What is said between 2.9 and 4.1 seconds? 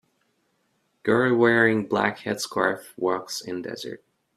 walks in desert